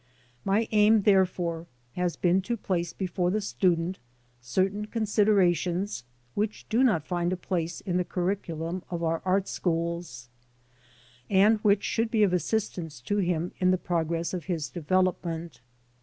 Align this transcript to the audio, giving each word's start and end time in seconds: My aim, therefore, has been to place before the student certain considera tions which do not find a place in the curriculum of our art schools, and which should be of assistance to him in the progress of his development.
My 0.43 0.67
aim, 0.71 1.03
therefore, 1.03 1.67
has 1.93 2.15
been 2.15 2.41
to 2.49 2.57
place 2.57 2.91
before 2.91 3.29
the 3.29 3.39
student 3.39 3.99
certain 4.41 4.87
considera 4.87 5.55
tions 5.55 6.05
which 6.33 6.67
do 6.69 6.81
not 6.81 7.05
find 7.05 7.31
a 7.31 7.37
place 7.37 7.81
in 7.81 7.97
the 7.97 8.03
curriculum 8.03 8.81
of 8.89 9.03
our 9.03 9.21
art 9.23 9.47
schools, 9.47 10.27
and 11.29 11.59
which 11.59 11.83
should 11.83 12.09
be 12.09 12.23
of 12.23 12.33
assistance 12.33 12.99
to 13.01 13.17
him 13.17 13.51
in 13.59 13.69
the 13.69 13.77
progress 13.77 14.33
of 14.33 14.45
his 14.45 14.69
development. 14.71 15.61